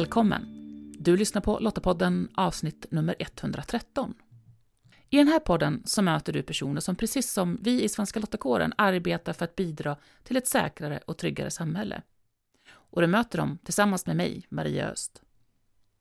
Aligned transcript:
Välkommen! 0.00 0.44
Du 0.98 1.16
lyssnar 1.16 1.42
på 1.42 1.58
Lottapodden 1.58 2.28
avsnitt 2.34 2.86
nummer 2.90 3.14
113. 3.18 4.14
I 5.10 5.16
den 5.16 5.28
här 5.28 5.38
podden 5.38 5.82
så 5.84 6.02
möter 6.02 6.32
du 6.32 6.42
personer 6.42 6.80
som 6.80 6.96
precis 6.96 7.32
som 7.32 7.58
vi 7.62 7.82
i 7.82 7.88
Svenska 7.88 8.20
Lottakåren 8.20 8.72
arbetar 8.78 9.32
för 9.32 9.44
att 9.44 9.56
bidra 9.56 9.96
till 10.24 10.36
ett 10.36 10.46
säkrare 10.46 11.00
och 11.06 11.18
tryggare 11.18 11.50
samhälle. 11.50 12.02
Och 12.70 13.00
du 13.00 13.06
möter 13.06 13.38
dem 13.38 13.58
tillsammans 13.64 14.06
med 14.06 14.16
mig, 14.16 14.46
Maria 14.48 14.88
Öst. 14.90 15.22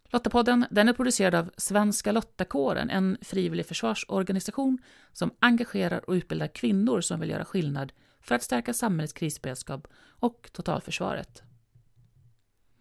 Lottapodden 0.06 0.66
den 0.72 0.90
är 0.90 0.94
producerad 0.94 1.36
av 1.36 1.52
Svenska 1.58 2.12
Lottakåren, 2.12 2.90
en 2.90 3.18
frivillig 3.22 3.66
försvarsorganisation 3.66 4.78
som 5.14 5.32
engagerar 5.40 6.10
och 6.10 6.14
utbildar 6.14 6.48
kvinnor 6.48 7.02
som 7.02 7.20
vill 7.20 7.30
göra 7.30 7.46
skillnad 7.46 7.94
för 8.22 8.36
att 8.36 8.44
stärka 8.44 8.74
samhällets 8.74 9.14
krisberedskap 9.14 9.88
och 10.20 10.50
totalförsvaret. 10.54 11.44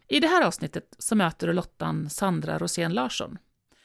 I 0.09 0.21
det 0.21 0.27
här 0.27 0.47
avsnittet 0.47 0.97
så 0.99 1.17
möter 1.17 1.47
du 1.47 1.53
Lottan 1.53 2.11
Sandra 2.11 2.59
Rosén 2.59 2.95
Larsson. 2.95 3.39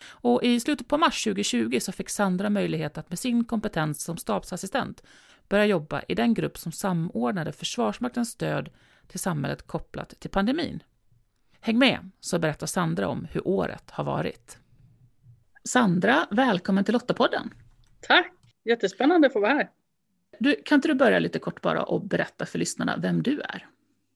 Och 0.06 0.44
I 0.44 0.60
slutet 0.60 0.88
på 0.88 0.98
mars 0.98 1.24
2020 1.24 1.80
så 1.82 1.92
fick 1.92 2.10
Sandra 2.10 2.50
möjlighet 2.50 2.98
att 2.98 3.10
med 3.10 3.20
sin 3.20 3.46
kompetens 3.46 4.04
som 4.04 4.18
stabsassistent 4.18 5.04
börja 5.50 5.66
jobba 5.66 6.02
i 6.08 6.16
den 6.16 6.34
grupp 6.34 6.58
som 6.58 6.72
samordnade 6.72 7.52
Försvarsmaktens 7.52 8.30
stöd 8.30 8.70
till 9.08 9.20
samhället 9.20 9.68
kopplat 9.68 10.10
till 10.20 10.30
pandemin. 10.30 10.84
Häng 11.60 11.78
med 11.78 12.10
så 12.20 12.40
berättar 12.40 12.68
Sandra 12.68 13.08
om 13.08 13.28
hur 13.32 13.48
året 13.48 13.92
har 13.92 14.04
varit. 14.04 14.58
Sandra, 15.64 16.28
välkommen 16.32 16.84
till 16.84 16.94
Lottapodden. 16.94 17.54
Tack, 18.02 18.34
jättespännande 18.66 19.28
att 19.28 19.34
få 19.34 19.40
vara 19.40 19.54
här. 19.54 19.70
Du, 20.40 20.56
kan 20.66 20.76
inte 20.76 20.88
du 20.88 20.94
börja 20.94 21.20
lite 21.20 21.40
kort 21.40 21.62
bara 21.62 21.84
och 21.84 22.08
berätta 22.08 22.46
för 22.46 22.60
lyssnarna 22.60 22.98
vem 22.98 23.24
du 23.24 23.42
är? 23.42 23.68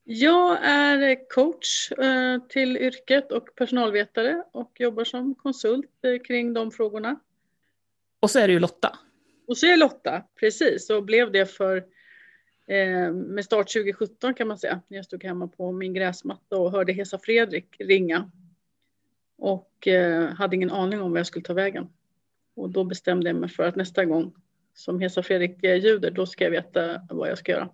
Jag 0.09 0.57
är 0.63 1.29
coach 1.29 1.91
eh, 1.91 2.41
till 2.49 2.77
yrket 2.77 3.31
och 3.31 3.55
personalvetare 3.55 4.43
och 4.51 4.71
jobbar 4.79 5.03
som 5.03 5.35
konsult 5.35 5.91
eh, 6.01 6.21
kring 6.21 6.53
de 6.53 6.71
frågorna. 6.71 7.19
Och 8.19 8.31
så 8.31 8.39
är 8.39 8.47
du 8.47 8.53
ju 8.53 8.59
Lotta. 8.59 8.99
Och 9.47 9.57
så 9.57 9.65
är 9.65 9.77
Lotta, 9.77 10.23
precis, 10.39 10.89
och 10.89 11.03
blev 11.03 11.31
det 11.31 11.45
för 11.45 11.77
eh, 12.67 13.11
med 13.11 13.45
start 13.45 13.73
2017 13.73 14.33
kan 14.33 14.47
man 14.47 14.57
säga. 14.57 14.81
Jag 14.87 15.05
stod 15.05 15.23
hemma 15.23 15.47
på 15.47 15.71
min 15.71 15.93
gräsmatta 15.93 16.57
och 16.57 16.71
hörde 16.71 16.93
Hesa 16.93 17.19
Fredrik 17.19 17.75
ringa. 17.79 18.31
Och 19.37 19.87
hade 20.35 20.55
ingen 20.55 20.71
aning 20.71 21.01
om 21.01 21.11
var 21.11 21.17
jag 21.17 21.27
skulle 21.27 21.45
ta 21.45 21.53
vägen. 21.53 21.89
Och 22.55 22.69
då 22.69 22.83
bestämde 22.83 23.29
jag 23.29 23.35
mig 23.35 23.49
för 23.49 23.63
att 23.63 23.75
nästa 23.75 24.05
gång 24.05 24.33
som 24.73 24.99
Hesa 24.99 25.23
Fredrik 25.23 25.63
ljuder, 25.63 26.11
då 26.11 26.25
ska 26.25 26.43
jag 26.43 26.51
veta 26.51 27.01
vad 27.09 27.29
jag 27.29 27.37
ska 27.37 27.51
göra. 27.51 27.69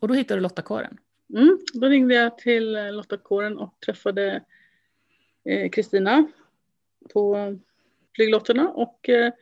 Och 0.00 0.08
då 0.08 0.14
hittade 0.14 0.40
du 0.40 0.42
Lottakåren? 0.42 0.98
Mm, 1.32 1.58
då 1.72 1.86
ringde 1.86 2.14
jag 2.14 2.38
till 2.38 2.76
eh, 2.76 2.92
Lottakåren 2.92 3.58
och 3.58 3.80
träffade 3.86 4.44
eh, 5.44 5.70
Kristina 5.70 6.18
eh, 6.18 6.24
på 7.12 7.36
flyglotterna 8.16 8.68
och 8.68 9.08
eh, 9.08 9.32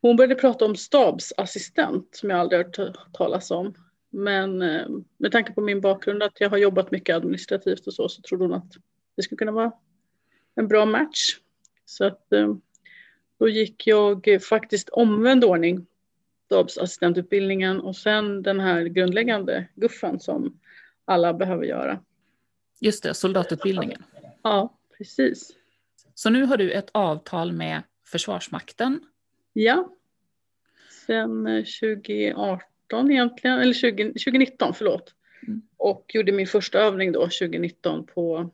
hon 0.00 0.16
började 0.16 0.34
prata 0.34 0.64
om 0.64 0.76
stabsassistent 0.76 2.14
som 2.14 2.30
jag 2.30 2.38
aldrig 2.38 2.60
hört 2.60 3.12
talas 3.12 3.50
om. 3.50 3.74
Men 4.10 4.62
eh, 4.62 4.88
med 5.16 5.32
tanke 5.32 5.52
på 5.52 5.60
min 5.60 5.80
bakgrund 5.80 6.22
att 6.22 6.40
jag 6.40 6.50
har 6.50 6.58
jobbat 6.58 6.90
mycket 6.90 7.16
administrativt 7.16 7.86
och 7.86 7.94
så, 7.94 8.08
så 8.08 8.22
trodde 8.22 8.44
hon 8.44 8.52
att 8.52 8.72
det 9.16 9.22
skulle 9.22 9.38
kunna 9.38 9.52
vara 9.52 9.72
en 10.54 10.68
bra 10.68 10.86
match. 10.86 11.38
Så 11.84 12.04
att 12.04 12.32
eh, 12.32 12.54
då 13.38 13.48
gick 13.48 13.86
jag 13.86 14.38
faktiskt 14.48 14.88
omvänd 14.88 15.44
ordning, 15.44 15.86
stabsassistentutbildningen 16.44 17.80
och 17.80 17.96
sen 17.96 18.42
den 18.42 18.60
här 18.60 18.84
grundläggande 18.84 19.68
guffen 19.74 20.20
som 20.20 20.58
alla 21.12 21.34
behöver 21.34 21.64
göra. 21.64 22.00
Just 22.80 23.02
det, 23.02 23.14
soldatutbildningen. 23.14 24.02
Ja, 24.42 24.78
precis. 24.98 25.50
Så 26.14 26.30
nu 26.30 26.44
har 26.44 26.56
du 26.56 26.72
ett 26.72 26.90
avtal 26.92 27.52
med 27.52 27.82
Försvarsmakten? 28.06 29.00
Ja, 29.52 29.92
sen 31.06 31.44
2018 31.80 32.62
eh, 32.92 33.14
egentligen, 33.14 33.58
eller 33.58 33.72
20, 33.72 34.04
2019 34.04 34.74
förlåt. 34.74 35.14
Mm. 35.46 35.62
Och 35.76 36.10
gjorde 36.14 36.32
min 36.32 36.46
första 36.46 36.78
övning 36.78 37.12
då 37.12 37.20
2019 37.20 38.06
på, 38.06 38.50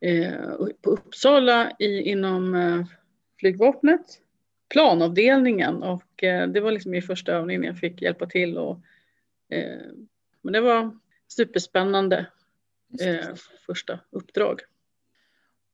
eh, 0.00 0.32
på 0.82 0.90
Uppsala 0.90 1.72
i, 1.78 2.00
inom 2.02 2.54
eh, 2.54 2.84
flygvapnet, 3.40 4.00
planavdelningen 4.68 5.82
och 5.82 6.24
eh, 6.24 6.48
det 6.48 6.60
var 6.60 6.72
liksom 6.72 6.90
min 6.90 7.02
första 7.02 7.32
övning 7.32 7.60
när 7.60 7.66
jag 7.66 7.78
fick 7.78 8.02
hjälpa 8.02 8.26
till 8.26 8.58
och 8.58 8.80
eh, 9.48 9.80
men 10.42 10.52
det 10.52 10.60
var 10.60 10.98
superspännande 11.32 12.26
eh, 13.00 13.34
första 13.66 14.00
uppdrag. 14.10 14.60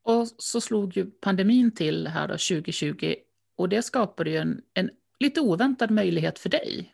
Och 0.02 0.28
så 0.28 0.60
slog 0.60 0.96
ju 0.96 1.06
pandemin 1.06 1.74
till 1.74 2.06
här 2.06 2.28
då 2.28 2.32
2020 2.32 3.14
och 3.56 3.68
det 3.68 3.82
skapade 3.82 4.30
ju 4.30 4.36
en, 4.36 4.62
en 4.74 4.90
lite 5.18 5.40
oväntad 5.40 5.90
möjlighet 5.90 6.38
för 6.38 6.48
dig. 6.48 6.92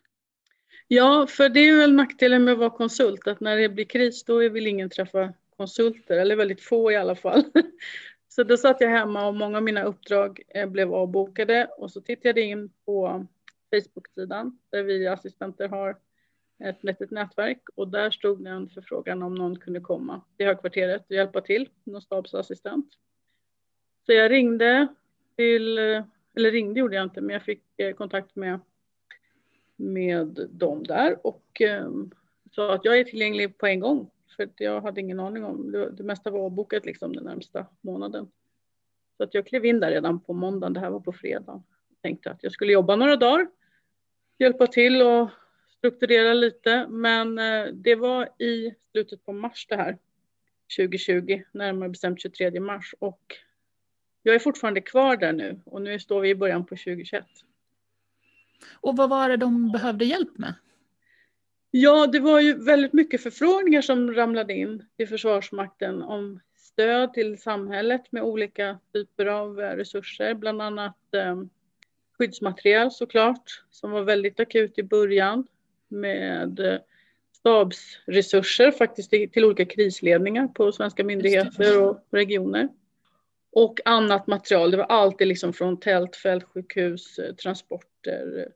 Ja, 0.89 1.27
för 1.27 1.49
det 1.49 1.61
är 1.61 1.77
väl 1.77 1.93
nackdelen 1.93 2.45
med 2.45 2.53
att 2.53 2.59
vara 2.59 2.71
konsult, 2.71 3.27
att 3.27 3.41
när 3.41 3.57
det 3.57 3.69
blir 3.69 3.85
kris 3.85 4.25
då 4.25 4.49
vill 4.49 4.67
ingen 4.67 4.91
träffa 4.91 5.33
konsulter, 5.57 6.19
eller 6.19 6.37
väldigt 6.37 6.61
få 6.61 6.93
i 6.93 6.97
alla 6.97 7.15
fall. 7.15 7.45
Så 8.29 8.43
då 8.43 8.57
satt 8.57 8.81
jag 8.81 8.89
hemma 8.89 9.27
och 9.27 9.35
många 9.35 9.57
av 9.57 9.63
mina 9.63 9.83
uppdrag 9.83 10.41
eh, 10.49 10.67
blev 10.67 10.95
avbokade 10.95 11.69
och 11.79 11.91
så 11.91 12.01
tittade 12.01 12.41
jag 12.41 12.49
in 12.49 12.71
på 12.85 13.27
Facebook-sidan 13.71 14.59
där 14.71 14.83
vi 14.83 15.07
assistenter 15.07 15.69
har 15.69 15.97
ett 16.63 16.85
litet 16.85 17.11
nätverk 17.11 17.63
och 17.75 17.89
där 17.89 18.11
stod 18.11 18.45
det 18.45 18.51
en 18.51 18.69
förfrågan 18.69 19.23
om 19.23 19.35
någon 19.35 19.59
kunde 19.59 19.81
komma 19.81 20.21
till 20.37 20.47
högkvarteret 20.47 21.05
och 21.09 21.17
hjälpa 21.17 21.41
till, 21.41 21.69
någon 21.85 22.03
stabsassistent. 22.03 22.89
Så 24.07 24.13
jag 24.13 24.31
ringde 24.31 24.87
till, 25.37 25.79
eller 26.37 26.51
ringde 26.51 26.81
gjorde 26.81 26.97
jag 26.97 27.03
inte, 27.03 27.21
men 27.21 27.33
jag 27.33 27.43
fick 27.43 27.63
eh, 27.77 27.95
kontakt 27.95 28.37
med, 28.37 28.61
med 29.77 30.49
dem 30.51 30.83
där 30.83 31.27
och 31.27 31.61
ehm, 31.61 32.11
sa 32.53 32.75
att 32.75 32.85
jag 32.85 32.99
är 32.99 33.05
tillgänglig 33.05 33.59
på 33.59 33.67
en 33.67 33.81
gång 33.81 34.11
för 34.37 34.49
jag 34.57 34.81
hade 34.81 35.01
ingen 35.01 35.21
aning 35.21 35.45
om, 35.45 35.73
det, 35.73 35.91
det 35.91 36.03
mesta 36.03 36.31
var 36.31 36.41
avbokat 36.41 36.87
liksom 36.87 37.17
den 37.17 37.25
närmsta 37.25 37.67
månaden. 37.81 38.29
Så 39.17 39.23
att 39.23 39.35
jag 39.35 39.47
klev 39.47 39.65
in 39.65 39.81
där 39.81 39.91
redan 39.91 40.21
på 40.21 40.33
måndagen, 40.33 40.73
det 40.73 40.81
här 40.81 40.91
var 40.91 41.01
på 41.01 41.13
fredag. 41.13 41.63
Tänkte 42.03 42.31
att 42.31 42.43
jag 42.43 42.53
skulle 42.53 42.73
jobba 42.73 42.97
några 42.97 43.17
dagar, 43.17 43.47
hjälpa 44.39 44.67
till 44.67 45.03
och 45.03 45.31
strukturera 45.83 46.35
lite, 46.35 46.87
men 46.89 47.39
eh, 47.39 47.67
det 47.73 47.95
var 47.95 48.43
i 48.43 48.75
slutet 48.91 49.25
på 49.25 49.33
mars 49.33 49.67
det 49.69 49.77
här, 49.77 49.99
2020, 50.77 51.43
närmare 51.53 51.89
bestämt 51.89 52.23
23 52.23 52.61
mars 52.61 52.95
och 52.99 53.37
jag 54.23 54.35
är 54.35 54.39
fortfarande 54.39 54.81
kvar 54.81 55.17
där 55.17 55.33
nu 55.33 55.61
och 55.65 55.83
nu 55.83 55.99
står 55.99 56.21
vi 56.21 56.29
i 56.29 56.35
början 56.35 56.67
på 56.67 56.77
2021. 56.77 57.25
Och 58.73 58.97
vad 58.97 59.11
var 59.11 59.29
det 59.29 59.37
de 59.37 59.73
behövde 59.73 60.05
hjälp 60.05 60.39
med? 60.39 60.55
Ja, 61.71 62.07
det 62.07 62.21
var 62.21 62.41
ju 62.41 62.65
väldigt 62.65 62.93
mycket 62.93 63.23
förfrågningar 63.23 63.83
som 63.83 64.15
ramlade 64.15 64.55
in 64.55 64.87
till 64.97 65.09
Försvarsmakten 65.09 66.03
om 66.03 66.41
stöd 66.57 67.13
till 67.13 67.43
samhället 67.43 68.13
med 68.13 68.23
olika 68.23 68.79
typer 68.93 69.27
av 69.27 69.57
resurser, 69.57 70.35
bland 70.35 70.63
annat 70.63 71.15
eh, 71.15 71.43
skyddsmaterial 72.19 72.91
såklart, 72.91 73.65
som 73.71 73.91
var 73.91 74.03
väldigt 74.03 74.41
akut 74.41 74.79
i 74.79 74.83
början 74.83 75.47
med 75.93 76.61
eh, 76.61 76.79
stabsresurser 77.33 78.71
faktiskt 78.71 79.11
till 79.11 79.45
olika 79.45 79.65
krisledningar 79.65 80.49
på 80.49 80.73
svenska 80.73 81.05
myndigheter 81.05 81.83
och 81.83 82.07
regioner. 82.11 82.69
Och 83.53 83.81
annat 83.85 84.27
material, 84.27 84.71
det 84.71 84.77
var 84.77 84.85
alltid 84.85 85.29
liksom 85.29 85.53
från 85.53 85.81
tält, 85.81 86.17
fältsjukhus, 86.17 87.19
eh, 87.19 87.35
transporter, 87.35 88.49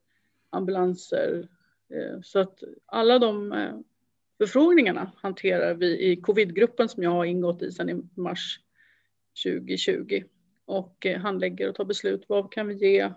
ambulanser. 0.50 1.48
Eh, 1.94 2.20
så 2.22 2.38
att 2.38 2.62
alla 2.86 3.18
de 3.18 3.54
förfrågningarna 4.38 5.12
hanterar 5.16 5.74
vi 5.74 6.10
i 6.10 6.16
covidgruppen 6.16 6.88
som 6.88 7.02
jag 7.02 7.10
har 7.10 7.24
ingått 7.24 7.62
i 7.62 7.72
sedan 7.72 7.90
i 7.90 8.02
mars 8.14 8.60
2020 9.44 10.22
och 10.66 11.06
handlägger 11.06 11.68
och 11.68 11.74
tar 11.74 11.84
beslut. 11.84 12.24
Vad 12.28 12.52
kan 12.52 12.68
vi 12.68 12.74
ge? 12.74 13.10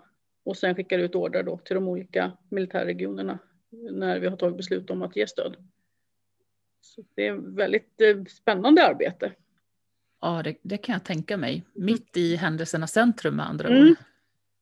Och 0.44 0.56
sen 0.56 0.74
skickar 0.74 0.98
ut 0.98 1.14
order 1.14 1.42
då 1.42 1.58
till 1.58 1.74
de 1.74 1.88
olika 1.88 2.32
militärregionerna 2.48 3.38
när 3.70 4.18
vi 4.18 4.26
har 4.26 4.36
tagit 4.36 4.56
beslut 4.56 4.90
om 4.90 5.02
att 5.02 5.16
ge 5.16 5.26
stöd. 5.26 5.56
Så 6.80 7.04
det 7.14 7.26
är 7.26 7.32
väldigt 7.32 8.00
eh, 8.00 8.24
spännande 8.24 8.86
arbete. 8.86 9.32
Ja, 10.20 10.42
det, 10.44 10.56
det 10.62 10.76
kan 10.76 10.92
jag 10.92 11.04
tänka 11.04 11.36
mig. 11.36 11.62
Mitt 11.72 12.16
i 12.16 12.36
händelsernas 12.36 12.92
centrum 12.92 13.36
med 13.36 13.48
andra 13.48 13.68
mm, 13.68 13.88
ord. 13.88 13.96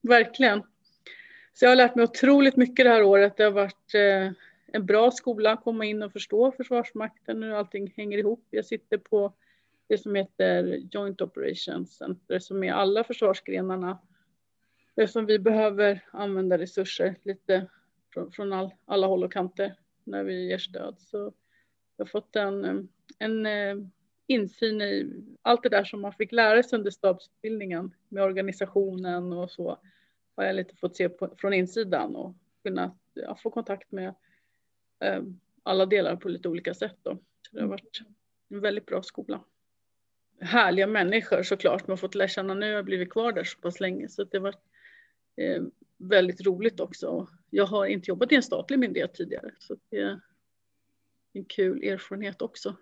Verkligen. 0.01 0.63
Så 1.55 1.65
jag 1.65 1.71
har 1.71 1.77
lärt 1.77 1.95
mig 1.95 2.05
otroligt 2.05 2.57
mycket 2.57 2.85
det 2.85 2.91
här 2.91 3.03
året. 3.03 3.37
Det 3.37 3.45
har 3.45 3.51
varit 3.51 3.95
eh, 3.95 4.33
en 4.73 4.87
bra 4.87 5.11
skola 5.11 5.53
att 5.53 5.65
komma 5.65 5.85
in 5.85 6.03
och 6.03 6.13
förstå 6.13 6.53
Försvarsmakten, 6.53 7.43
hur 7.43 7.53
allting 7.53 7.93
hänger 7.97 8.19
ihop. 8.19 8.47
Jag 8.51 8.65
sitter 8.65 8.99
på 8.99 9.33
det 9.89 9.99
som 9.99 10.15
heter 10.15 10.81
Joint 10.91 11.21
Operations 11.21 11.97
Center 11.97 12.39
som 12.39 12.65
är 12.65 12.73
alla 12.73 13.05
försvarsgrenarna. 13.05 13.99
Eftersom 14.97 15.27
vi 15.27 15.39
behöver 15.39 16.05
använda 16.11 16.59
resurser 16.59 17.15
lite 17.23 17.67
från, 18.19 18.33
från 18.33 18.53
all, 18.53 18.71
alla 18.85 19.07
håll 19.07 19.25
och 19.25 19.33
kanter 19.33 19.75
när 20.05 20.25
vi 20.25 20.49
ger 20.49 20.59
stöd. 20.59 20.97
Så 20.99 21.33
jag 21.97 22.05
har 22.05 22.11
fått 22.11 22.37
en, 22.37 22.65
eh, 22.65 22.85
en, 23.19 23.47
eh, 23.47 23.77
insyn 24.27 24.81
i 24.81 25.25
allt 25.43 25.63
det 25.63 25.69
där 25.69 25.85
som 25.85 26.01
man 26.01 26.13
fick 26.13 26.33
lära 26.33 26.63
sig 26.63 26.79
under 26.79 26.91
stabsutbildningen 26.91 27.95
med 28.09 28.23
organisationen 28.23 29.33
och 29.33 29.51
så 29.51 29.79
har 30.37 30.45
jag 30.45 30.57
lite 30.57 30.77
fått 30.77 30.97
se 30.97 31.09
på, 31.09 31.35
från 31.39 31.53
insidan 31.53 32.17
och 32.17 32.35
kunnat 32.63 32.97
ja, 33.15 33.35
få 33.43 33.51
kontakt 33.51 33.93
med 33.93 34.15
eh, 35.01 35.23
alla 35.63 35.87
delar 35.87 36.17
på 36.17 36.29
lite 36.29 36.49
olika 36.49 36.75
sätt. 36.75 36.97
Då. 37.03 37.19
Så 37.43 37.57
det 37.57 37.61
har 37.61 37.69
varit 37.69 38.01
en 38.49 38.61
väldigt 38.61 38.87
bra 38.87 39.03
skola. 39.03 39.45
Härliga 40.41 40.87
människor 40.87 41.43
såklart, 41.43 41.87
man 41.87 41.93
har 41.93 41.97
fått 41.97 42.15
lära 42.15 42.29
känna 42.29 42.55
nu, 42.55 42.67
jag 42.67 42.77
har 42.77 42.83
blivit 42.83 43.11
kvar 43.11 43.33
där 43.33 43.45
så 43.45 43.59
pass 43.59 43.81
länge 43.81 44.09
så 44.09 44.25
det 44.25 44.37
har 44.37 44.43
varit 44.43 44.65
eh, 45.37 45.63
väldigt 45.99 46.47
roligt 46.47 46.81
också. 46.81 47.29
Jag 47.51 47.67
har 47.67 47.87
inte 47.87 48.11
jobbat 48.11 48.33
i 48.33 48.35
en 48.35 48.43
statlig 48.43 48.79
myndighet 48.79 49.15
tidigare 49.15 49.51
så 49.59 49.77
det 49.91 49.99
är 49.99 50.21
en 51.33 51.45
kul 51.45 51.83
erfarenhet 51.83 52.43
också. 52.43 52.77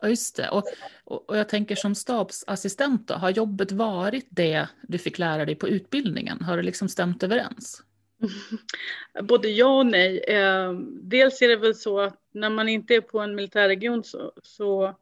Ja, 0.00 0.08
just 0.08 0.36
det. 0.36 0.48
Och, 0.48 0.64
och, 1.04 1.36
jag 1.36 1.48
tänker 1.48 1.74
som 1.74 1.94
stabsassistent 1.94 3.08
då, 3.08 3.14
har 3.14 3.30
jobbet 3.30 3.72
varit 3.72 4.26
det 4.30 4.68
du 4.82 4.98
fick 4.98 5.18
lära 5.18 5.44
dig 5.44 5.54
på 5.54 5.68
utbildningen? 5.68 6.40
Har 6.40 6.56
det 6.56 6.62
liksom 6.62 6.88
stämt 6.88 7.22
överens? 7.22 7.82
Både 9.22 9.48
ja 9.48 9.78
och 9.78 9.86
nej. 9.86 10.18
Eh, 10.18 10.72
dels 11.02 11.42
är 11.42 11.48
det 11.48 11.56
väl 11.56 11.74
så 11.74 12.00
att 12.00 12.20
när 12.32 12.50
man 12.50 12.68
inte 12.68 12.94
är 12.94 13.00
på 13.00 13.20
en 13.20 13.34
militärregion 13.34 14.04
så, 14.04 14.32
så 14.42 14.94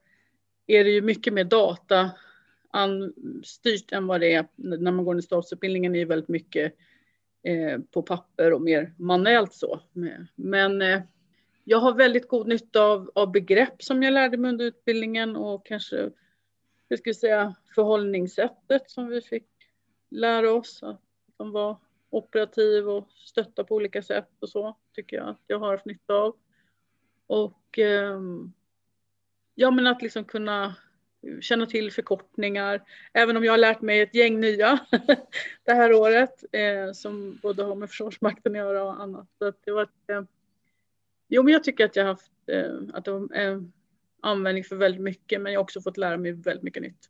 är 0.66 0.84
det 0.84 0.90
ju 0.90 1.00
mycket 1.00 1.32
mer 1.32 1.44
data 1.44 2.10
styrt 3.44 3.92
än 3.92 4.06
vad 4.06 4.20
det 4.20 4.32
är 4.32 4.46
när 4.56 4.92
man 4.92 5.04
går 5.04 5.14
den 5.14 5.22
stabsutbildningen 5.22 5.94
är 5.94 5.98
ju 5.98 6.04
väldigt 6.04 6.28
mycket 6.28 6.74
Eh, 7.42 7.78
på 7.90 8.02
papper 8.02 8.52
och 8.52 8.60
mer 8.60 8.94
manuellt 8.96 9.52
så. 9.52 9.80
Men 10.34 10.82
eh, 10.82 11.02
jag 11.64 11.78
har 11.78 11.94
väldigt 11.94 12.28
god 12.28 12.48
nytta 12.48 12.82
av, 12.82 13.10
av 13.14 13.32
begrepp 13.32 13.82
som 13.82 14.02
jag 14.02 14.12
lärde 14.12 14.36
mig 14.36 14.48
under 14.48 14.64
utbildningen 14.64 15.36
och 15.36 15.66
kanske, 15.66 16.10
hur 16.88 16.96
ska 16.96 17.08
jag 17.08 17.16
säga, 17.16 17.54
förhållningssättet 17.74 18.90
som 18.90 19.08
vi 19.08 19.20
fick 19.20 19.48
lära 20.10 20.52
oss. 20.52 20.82
Att 20.82 21.00
de 21.36 21.52
var 21.52 21.76
operativ 22.10 22.88
och 22.88 23.10
stötta 23.10 23.64
på 23.64 23.74
olika 23.74 24.02
sätt 24.02 24.30
och 24.40 24.48
så 24.48 24.76
tycker 24.94 25.16
jag 25.16 25.28
att 25.28 25.42
jag 25.46 25.58
har 25.58 25.70
haft 25.72 25.84
nytta 25.84 26.14
av. 26.14 26.36
Och 27.26 27.78
ehm, 27.78 28.52
ja, 29.54 29.70
men 29.70 29.86
att 29.86 30.02
liksom 30.02 30.24
kunna 30.24 30.76
känna 31.40 31.66
till 31.66 31.92
förkortningar, 31.92 32.82
även 33.12 33.36
om 33.36 33.44
jag 33.44 33.52
har 33.52 33.58
lärt 33.58 33.80
mig 33.80 34.00
ett 34.00 34.14
gäng 34.14 34.40
nya 34.40 34.78
det 35.64 35.72
här 35.72 35.92
året 35.92 36.44
eh, 36.52 36.92
som 36.92 37.38
både 37.42 37.62
har 37.62 37.74
med 37.74 37.88
Försvarsmakten 37.88 38.52
att 38.52 38.58
göra 38.58 38.82
och 38.82 39.02
annat. 39.02 39.28
Så 39.38 39.44
att 39.44 39.58
det 39.64 39.70
var, 39.70 39.82
eh, 39.82 40.22
jo, 41.28 41.42
men 41.42 41.52
jag 41.52 41.64
tycker 41.64 41.84
att 41.84 41.96
jag 41.96 42.04
har 42.04 42.08
haft 42.08 42.32
eh, 42.46 42.72
att 42.92 43.04
det 43.04 43.10
var, 43.10 43.36
eh, 43.36 43.60
användning 44.22 44.64
för 44.64 44.76
väldigt 44.76 45.00
mycket, 45.00 45.40
men 45.40 45.52
jag 45.52 45.60
har 45.60 45.64
också 45.64 45.80
fått 45.80 45.96
lära 45.96 46.16
mig 46.16 46.32
väldigt 46.32 46.62
mycket 46.62 46.82
nytt. 46.82 47.08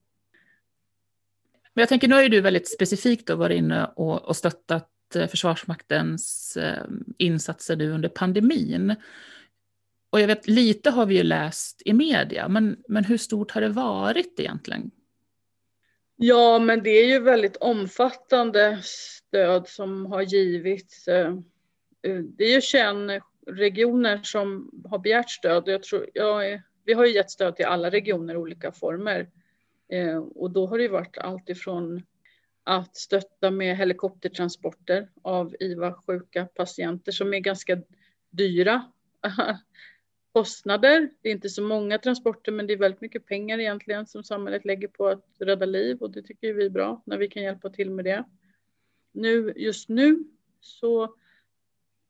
Men 1.74 1.82
jag 1.82 1.88
tänker, 1.88 2.08
nu 2.08 2.14
har 2.14 2.22
ju 2.22 2.28
du 2.28 2.40
väldigt 2.40 2.72
specifikt 2.72 3.26
då 3.26 3.36
varit 3.36 3.58
inne 3.58 3.90
och, 3.96 4.24
och 4.24 4.36
stöttat 4.36 4.90
eh, 5.14 5.26
Försvarsmaktens 5.26 6.56
eh, 6.56 6.84
insatser 7.18 7.76
nu 7.76 7.90
under 7.90 8.08
pandemin. 8.08 8.94
Och 10.10 10.20
jag 10.20 10.26
vet, 10.26 10.48
lite 10.48 10.90
har 10.90 11.06
vi 11.06 11.16
ju 11.16 11.22
läst 11.22 11.82
i 11.84 11.92
media, 11.92 12.48
men, 12.48 12.76
men 12.88 13.04
hur 13.04 13.16
stort 13.16 13.50
har 13.50 13.60
det 13.60 13.68
varit 13.68 14.40
egentligen? 14.40 14.90
Ja, 16.16 16.58
men 16.58 16.82
det 16.82 16.90
är 16.90 17.06
ju 17.06 17.20
väldigt 17.20 17.56
omfattande 17.56 18.78
stöd 18.82 19.68
som 19.68 20.06
har 20.06 20.22
givits. 20.22 21.08
Eh, 21.08 21.28
eh, 22.02 22.16
det 22.16 22.44
är 22.44 22.54
ju 22.54 22.60
21 22.60 23.22
regioner 23.46 24.20
som 24.22 24.70
har 24.90 24.98
begärt 24.98 25.30
stöd. 25.30 25.62
Jag 25.66 25.82
tror, 25.82 26.06
jag 26.14 26.62
vi 26.84 26.92
har 26.92 27.06
ju 27.06 27.14
gett 27.14 27.30
stöd 27.30 27.56
till 27.56 27.64
alla 27.64 27.90
regioner 27.90 28.34
i 28.34 28.36
olika 28.36 28.72
former. 28.72 29.28
Eh, 29.88 30.18
och 30.18 30.50
då 30.50 30.66
har 30.66 30.78
det 30.78 30.88
varit 30.88 31.18
allt 31.18 31.48
ifrån 31.48 32.02
att 32.64 32.96
stötta 32.96 33.50
med 33.50 33.76
helikoptertransporter 33.76 35.08
av 35.22 35.54
IVA-sjuka 35.60 36.44
patienter 36.44 37.12
som 37.12 37.34
är 37.34 37.38
ganska 37.38 37.78
dyra 38.30 38.84
kostnader. 40.38 41.10
Det 41.22 41.28
är 41.28 41.32
inte 41.32 41.48
så 41.48 41.62
många 41.62 41.98
transporter 41.98 42.52
men 42.52 42.66
det 42.66 42.72
är 42.72 42.78
väldigt 42.78 43.00
mycket 43.00 43.26
pengar 43.26 43.58
egentligen 43.58 44.06
som 44.06 44.24
samhället 44.24 44.64
lägger 44.64 44.88
på 44.88 45.06
att 45.06 45.24
rädda 45.38 45.66
liv 45.66 45.98
och 46.00 46.10
det 46.10 46.22
tycker 46.22 46.52
vi 46.52 46.66
är 46.66 46.70
bra 46.70 47.02
när 47.06 47.18
vi 47.18 47.28
kan 47.28 47.42
hjälpa 47.42 47.70
till 47.70 47.90
med 47.90 48.04
det. 48.04 48.24
Nu, 49.12 49.52
just 49.56 49.88
nu 49.88 50.24
så 50.60 51.14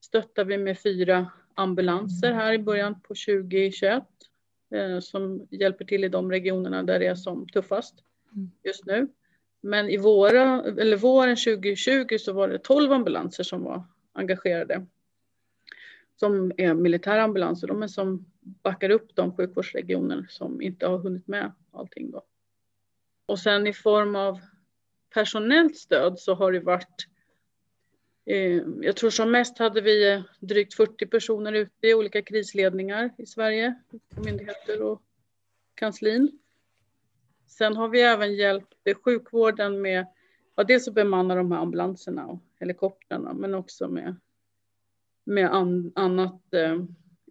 stöttar 0.01 0.45
vi 0.45 0.59
med 0.59 0.79
fyra 0.79 1.31
ambulanser 1.55 2.33
här 2.33 2.53
i 2.53 2.59
början 2.59 3.01
på 3.01 3.09
2021 3.09 4.03
eh, 4.75 5.01
som 5.01 5.47
hjälper 5.51 5.85
till 5.85 6.05
i 6.05 6.09
de 6.09 6.31
regionerna 6.31 6.83
där 6.83 6.99
det 6.99 7.07
är 7.07 7.15
som 7.15 7.49
tuffast 7.49 7.95
mm. 8.33 8.51
just 8.65 8.87
nu. 8.87 9.09
Men 9.61 9.89
i 9.89 9.97
våra, 9.97 10.63
eller 10.63 10.97
våren 10.97 11.37
2020 11.37 12.19
så 12.19 12.33
var 12.33 12.49
det 12.49 12.59
12 12.59 12.93
ambulanser 12.93 13.45
som 13.45 13.65
var 13.65 13.83
engagerade 14.13 14.87
som 16.21 16.53
är 16.57 16.75
militära 16.75 17.23
ambulanser. 17.23 17.67
De 17.67 17.83
är 17.83 17.87
som 17.87 18.27
backar 18.41 18.91
upp 18.91 19.15
de 19.15 19.37
sjukvårdsregioner 19.37 20.27
som 20.29 20.63
inte 20.63 20.87
har 20.87 20.99
hunnit 20.99 21.27
med 21.27 21.53
allting. 21.73 22.11
Då. 22.11 22.23
Och 23.27 23.39
sen 23.39 23.67
i 23.67 23.73
form 23.73 24.17
av 24.17 24.41
personellt 25.15 25.77
stöd 25.77 26.19
så 26.19 26.35
har 26.35 26.53
det 26.53 26.61
varit 26.61 27.07
eh, 28.27 28.63
jag 28.81 28.97
tror 28.97 29.11
som 29.11 29.31
mest 29.31 29.59
hade 29.59 29.81
vi 29.81 30.13
eh, 30.13 30.23
drygt 30.41 30.75
40 30.75 31.07
personer 31.07 31.53
ute 31.53 31.87
i 31.87 31.95
olika 31.95 32.23
krisledningar 32.23 33.11
i 33.19 33.27
Sverige, 33.27 33.75
myndigheter 34.25 34.83
och 34.83 35.03
kanslin. 35.75 36.39
Sen 37.47 37.77
har 37.77 37.89
vi 37.89 38.01
även 38.01 38.35
hjälpt 38.35 38.75
sjukvården 39.05 39.81
med, 39.81 40.07
ja, 40.55 40.65
dels 40.65 40.89
att 40.89 40.95
bemanna 40.95 41.35
de 41.35 41.53
här 41.53 41.59
ambulanserna 41.59 42.27
och 42.27 42.43
helikoptrarna, 42.61 43.33
men 43.33 43.55
också 43.55 43.89
med 43.89 44.17
med 45.29 45.55
an, 45.55 45.93
annat 45.95 46.55
eh, 46.55 46.77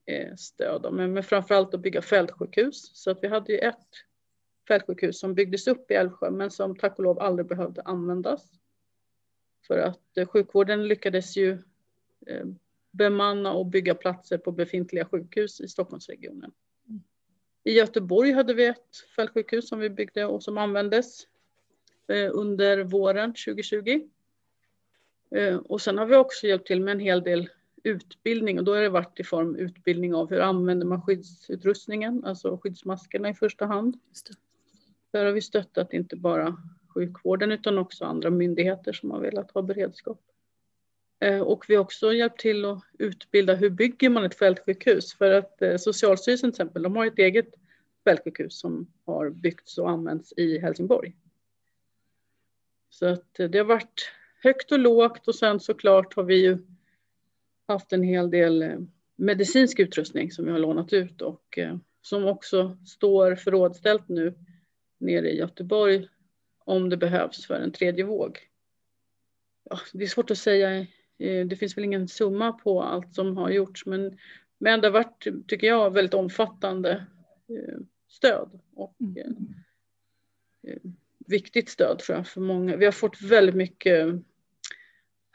eh 0.05 0.35
stöd. 0.35 0.93
Men, 0.93 1.13
men 1.13 1.23
framförallt 1.23 1.73
att 1.73 1.81
bygga 1.81 2.01
fältsjukhus. 2.01 2.91
Så 2.93 3.11
att 3.11 3.23
vi 3.23 3.27
hade 3.27 3.51
ju 3.51 3.59
ett 3.59 3.87
fältsjukhus 4.67 5.19
som 5.19 5.35
byggdes 5.35 5.67
upp 5.67 5.91
i 5.91 5.93
Älvsjö 5.93 6.31
men 6.31 6.51
som 6.51 6.75
tack 6.75 6.97
och 6.97 7.03
lov 7.03 7.19
aldrig 7.19 7.47
behövde 7.47 7.81
användas. 7.81 8.51
För 9.67 9.77
att 9.77 10.17
eh, 10.17 10.27
sjukvården 10.27 10.87
lyckades 10.87 11.37
ju 11.37 11.51
eh, 12.27 12.45
bemanna 12.91 13.53
och 13.53 13.65
bygga 13.65 13.95
platser 13.95 14.37
på 14.37 14.51
befintliga 14.51 15.05
sjukhus 15.05 15.61
i 15.61 15.67
Stockholmsregionen. 15.67 16.51
I 17.63 17.71
Göteborg 17.71 18.31
hade 18.31 18.53
vi 18.53 18.65
ett 18.65 18.97
fältsjukhus 19.15 19.69
som 19.69 19.79
vi 19.79 19.89
byggde 19.89 20.25
och 20.25 20.43
som 20.43 20.57
användes 20.57 21.27
eh, 22.07 22.29
under 22.31 22.83
våren 22.83 23.33
2020. 23.33 24.09
Eh, 25.35 25.55
och 25.57 25.81
sen 25.81 25.97
har 25.97 26.05
vi 26.05 26.15
också 26.15 26.47
hjälpt 26.47 26.67
till 26.67 26.81
med 26.81 26.91
en 26.91 26.99
hel 26.99 27.23
del 27.23 27.49
utbildning 27.83 28.59
och 28.59 28.65
då 28.65 28.75
har 28.75 28.81
det 28.81 28.89
varit 28.89 29.19
i 29.19 29.23
form 29.23 29.55
utbildning 29.55 30.15
av 30.15 30.29
hur 30.29 30.39
använder 30.39 30.85
man 30.85 31.01
skyddsutrustningen, 31.01 32.25
alltså 32.25 32.57
skyddsmaskerna 32.57 33.29
i 33.29 33.33
första 33.33 33.65
hand. 33.65 33.99
Där 35.11 35.25
har 35.25 35.31
vi 35.31 35.41
stöttat 35.41 35.93
inte 35.93 36.15
bara 36.15 36.57
sjukvården 36.87 37.51
utan 37.51 37.77
också 37.77 38.05
andra 38.05 38.29
myndigheter 38.29 38.93
som 38.93 39.11
har 39.11 39.19
velat 39.19 39.51
ha 39.51 39.61
beredskap. 39.61 40.21
Eh, 41.19 41.39
och 41.39 41.65
vi 41.67 41.75
har 41.75 41.83
också 41.83 42.13
hjälpt 42.13 42.39
till 42.39 42.65
att 42.65 42.83
utbilda 42.99 43.55
hur 43.55 43.69
bygger 43.69 44.09
man 44.09 44.23
ett 44.23 44.35
fältsjukhus 44.35 45.13
för 45.13 45.31
att 45.31 45.61
eh, 45.61 45.77
Socialstyrelsen 45.77 46.51
till 46.51 46.61
exempel, 46.61 46.83
de 46.83 46.95
har 46.95 47.05
ett 47.05 47.19
eget 47.19 47.53
fältsjukhus 48.03 48.59
som 48.59 48.91
har 49.05 49.29
byggts 49.29 49.77
och 49.77 49.89
använts 49.89 50.33
i 50.37 50.59
Helsingborg. 50.59 51.15
Så 52.89 53.05
att 53.05 53.39
eh, 53.39 53.49
det 53.49 53.57
har 53.57 53.65
varit 53.65 54.11
högt 54.43 54.71
och 54.71 54.79
lågt 54.79 55.27
och 55.27 55.35
sen 55.35 55.59
såklart 55.59 56.13
har 56.15 56.23
vi 56.23 56.35
ju 56.35 56.57
haft 57.67 57.93
en 57.93 58.03
hel 58.03 58.29
del 58.29 58.61
eh, 58.61 58.79
medicinsk 59.15 59.79
utrustning 59.79 60.31
som 60.31 60.45
vi 60.45 60.51
har 60.51 60.59
lånat 60.59 60.93
ut 60.93 61.21
och 61.21 61.57
eh, 61.57 61.77
som 62.01 62.25
också 62.25 62.77
står 62.85 63.35
förrådställt 63.35 64.07
nu 64.07 64.33
nere 64.97 65.31
i 65.31 65.37
Göteborg 65.37 66.07
om 66.59 66.89
det 66.89 66.97
behövs 66.97 67.45
för 67.45 67.55
en 67.55 67.71
tredje 67.71 68.03
våg. 68.03 68.39
Ja, 69.69 69.79
det 69.93 70.03
är 70.03 70.07
svårt 70.07 70.31
att 70.31 70.37
säga. 70.37 70.79
Eh, 71.19 71.45
det 71.47 71.55
finns 71.55 71.77
väl 71.77 71.83
ingen 71.83 72.07
summa 72.07 72.51
på 72.51 72.81
allt 72.83 73.15
som 73.15 73.37
har 73.37 73.49
gjorts, 73.49 73.85
men, 73.85 74.17
men 74.57 74.81
det 74.81 74.87
har 74.87 74.93
varit, 74.93 75.27
tycker 75.47 75.67
jag, 75.67 75.93
väldigt 75.93 76.13
omfattande 76.13 77.05
stöd 78.09 78.59
och 78.75 78.95
mm. 78.99 79.53
viktigt 81.27 81.69
stöd 81.69 81.99
tror 81.99 82.17
jag 82.17 82.27
för 82.27 82.41
många. 82.41 82.75
Vi 82.75 82.85
har 82.85 82.91
fått 82.91 83.21
väldigt 83.21 83.55
mycket 83.55 84.15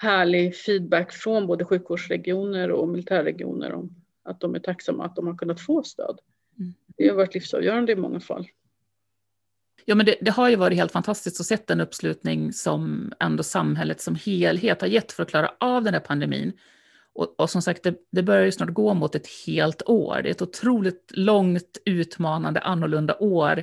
härlig 0.03 0.57
feedback 0.57 1.13
från 1.13 1.47
både 1.47 1.65
sjukvårdsregioner 1.65 2.71
och 2.71 2.89
militärregioner 2.89 3.73
om 3.73 3.91
att 4.23 4.41
de 4.41 4.55
är 4.55 4.59
tacksamma 4.59 5.05
att 5.05 5.17
de 5.17 5.27
har 5.27 5.37
kunnat 5.37 5.61
få 5.61 5.83
stöd. 5.83 6.19
Mm. 6.59 6.75
Det 6.97 7.09
har 7.09 7.17
varit 7.17 7.35
livsavgörande 7.35 7.93
i 7.93 7.97
många 7.97 8.21
fall. 8.21 8.47
Ja, 9.85 9.95
men 9.95 10.07
det, 10.07 10.17
det, 10.21 10.31
har 10.31 10.49
ju 10.49 10.57
varit 10.57 10.77
helt 10.77 10.93
fantastiskt 10.93 11.41
att 11.41 11.47
se 11.47 11.59
den 11.67 11.81
uppslutning 11.81 12.53
som 12.53 13.13
ändå 13.21 13.43
samhället 13.43 14.01
som 14.01 14.15
helhet 14.15 14.81
har 14.81 14.89
gett 14.89 15.13
för 15.13 15.23
att 15.23 15.31
klara 15.31 15.51
av 15.61 15.85
den 15.85 15.95
här 15.95 16.01
pandemin. 16.01 16.53
Och, 17.15 17.41
och 17.41 17.51
som 17.51 17.63
sagt, 17.63 17.83
det, 17.83 17.95
det, 18.11 18.23
börjar 18.23 18.45
ju 18.45 18.53
snart 18.53 18.73
gå 18.73 18.95
mot 18.95 19.15
ett 19.15 19.27
helt 19.47 19.83
år. 19.87 20.21
Det 20.23 20.29
är 20.29 20.31
ett 20.31 20.43
otroligt 20.43 21.11
långt, 21.15 21.79
utmanande, 21.85 22.61
annorlunda 22.61 23.17
år 23.19 23.63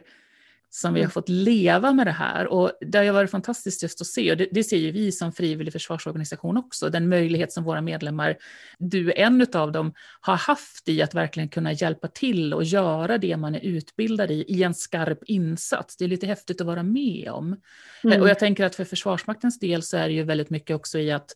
som 0.69 0.93
vi 0.93 0.99
har 0.99 1.05
mm. 1.05 1.11
fått 1.11 1.29
leva 1.29 1.93
med 1.93 2.07
det 2.07 2.11
här. 2.11 2.47
Och 2.47 2.71
det 2.81 2.97
har 2.97 3.13
varit 3.13 3.31
fantastiskt 3.31 3.83
just 3.83 4.01
att 4.01 4.07
se, 4.07 4.31
och 4.31 4.37
det, 4.37 4.47
det 4.51 4.63
ser 4.63 4.77
ju 4.77 4.91
vi 4.91 5.11
som 5.11 5.31
frivillig 5.31 5.73
försvarsorganisation 5.73 6.57
också, 6.57 6.89
den 6.89 7.09
möjlighet 7.09 7.53
som 7.53 7.63
våra 7.63 7.81
medlemmar, 7.81 8.37
du 8.77 9.11
är 9.11 9.17
en 9.17 9.47
av 9.53 9.71
dem, 9.71 9.93
har 10.21 10.35
haft 10.35 10.89
i 10.89 11.01
att 11.01 11.15
verkligen 11.15 11.49
kunna 11.49 11.73
hjälpa 11.73 12.07
till 12.07 12.53
och 12.53 12.63
göra 12.63 13.17
det 13.17 13.37
man 13.37 13.55
är 13.55 13.59
utbildad 13.59 14.31
i, 14.31 14.45
i 14.47 14.63
en 14.63 14.73
skarp 14.73 15.19
insats. 15.25 15.97
Det 15.97 16.05
är 16.05 16.09
lite 16.09 16.27
häftigt 16.27 16.61
att 16.61 16.67
vara 16.67 16.83
med 16.83 17.29
om. 17.31 17.61
Mm. 18.03 18.21
Och 18.21 18.29
jag 18.29 18.39
tänker 18.39 18.65
att 18.65 18.75
för 18.75 18.85
Försvarsmaktens 18.85 19.59
del 19.59 19.83
så 19.83 19.97
är 19.97 20.07
det 20.07 20.13
ju 20.13 20.23
väldigt 20.23 20.49
mycket 20.49 20.75
också 20.75 20.99
i 20.99 21.11
att 21.11 21.35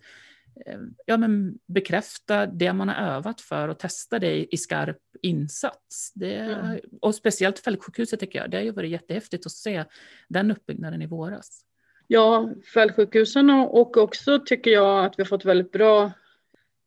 ja, 1.06 1.18
men 1.18 1.60
bekräfta 1.68 2.46
det 2.46 2.74
man 2.74 2.90
har 2.90 2.96
övat 2.96 3.42
för 3.42 3.68
och 3.68 3.80
testa 3.80 4.20
det 4.20 4.54
i 4.54 4.58
skarp 4.58 4.98
insats. 5.22 6.14
Det, 6.16 6.36
mm. 6.36 6.80
Och 7.02 7.16
speciellt 7.16 7.60
fältsjukhuset 7.60 8.20
tycker 8.20 8.40
jag, 8.40 8.52
det 8.52 8.58
har 8.58 8.64
ju 8.64 8.72
varit 8.72 8.92
jättehäftigt 8.92 9.46
att 9.46 9.52
se 9.52 9.86
den 10.30 10.52
uppbyggnaden 10.52 11.02
i 11.02 11.08
våras. 11.08 11.66
Ja, 12.08 12.50
fältsjukhusen 12.74 13.50
och 13.50 13.98
också 13.98 14.40
tycker 14.40 14.72
jag 14.72 15.06
att 15.06 15.20
vi 15.20 15.24
har 15.24 15.28
fått 15.28 15.46
väldigt 15.46 15.72
bra 15.72 16.12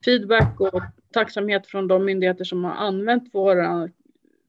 feedback 0.04 0.60
och 0.60 0.82
tacksamhet 1.12 1.66
från 1.66 1.88
de 1.88 2.04
myndigheter 2.04 2.44
som 2.44 2.64
har 2.64 2.74
använt 2.74 3.34
våra 3.34 3.88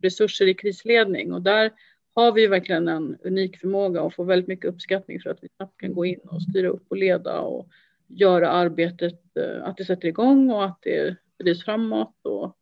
resurser 0.02 0.48
i 0.48 0.54
krisledning 0.54 1.34
och 1.34 1.42
där 1.42 1.72
har 2.16 2.32
vi 2.32 2.48
verkligen 2.48 2.88
en 2.88 3.18
unik 3.24 3.60
förmåga 3.60 4.02
och 4.02 4.14
får 4.14 4.26
väldigt 4.26 4.48
mycket 4.48 4.70
uppskattning 4.70 5.20
för 5.20 5.30
att 5.30 5.40
vi 5.42 5.48
snabbt 5.58 5.78
kan 5.78 5.94
gå 5.94 6.06
in 6.06 6.20
och 6.20 6.42
styra 6.42 6.68
upp 6.68 6.86
och 6.90 6.98
leda 6.98 7.40
och 7.40 7.68
göra 8.08 8.50
arbetet, 8.50 9.20
eh, 9.40 9.64
att 9.64 9.78
det 9.78 9.86
sätter 9.86 10.08
igång 10.08 10.52
och 10.52 10.66
att 10.66 10.80
det 10.82 11.16
drivs 11.44 11.66
framåt. 11.66 12.16
Och 12.24 12.58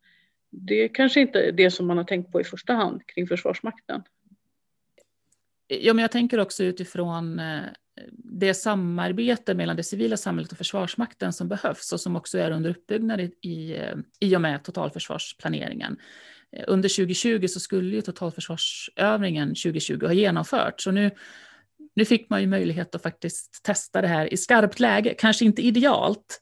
det 0.50 0.88
kanske 0.88 1.20
inte 1.20 1.40
är 1.40 1.52
det 1.52 1.70
som 1.70 1.86
man 1.86 1.96
har 1.96 2.04
tänkt 2.04 2.32
på 2.32 2.40
i 2.40 2.44
första 2.44 2.72
hand 2.72 3.06
kring 3.06 3.26
Försvarsmakten. 3.26 4.02
Ja, 5.68 5.94
men 5.94 6.02
jag 6.02 6.10
tänker 6.10 6.40
också 6.40 6.64
utifrån 6.64 7.38
eh, 7.38 7.60
det 8.12 8.54
samarbete 8.54 9.54
mellan 9.54 9.76
det 9.76 9.82
civila 9.82 10.16
samhället 10.16 10.52
och 10.52 10.58
Försvarsmakten 10.58 11.32
som 11.32 11.48
behövs 11.48 11.92
och 11.92 12.00
som 12.00 12.16
också 12.16 12.38
är 12.38 12.50
under 12.50 12.70
uppbyggnad 12.70 13.20
i, 13.20 13.34
i, 13.40 13.76
eh, 13.76 13.96
i 14.20 14.36
och 14.36 14.40
med 14.40 14.64
totalförsvarsplaneringen. 14.64 15.96
Under 16.66 16.88
2020 16.88 17.46
så 17.46 17.60
skulle 17.60 17.96
ju 17.96 18.02
totalförsvarsövningen 18.02 19.48
2020 19.48 20.06
ha 20.06 20.12
genomförts 20.12 20.86
och 20.86 20.94
nu 20.94 21.10
nu 21.96 22.04
fick 22.04 22.30
man 22.30 22.40
ju 22.40 22.46
möjlighet 22.46 22.94
att 22.94 23.02
faktiskt 23.02 23.64
testa 23.64 24.00
det 24.00 24.08
här 24.08 24.32
i 24.32 24.36
skarpt 24.36 24.80
läge. 24.80 25.14
Kanske 25.18 25.44
inte 25.44 25.62
idealt, 25.62 26.40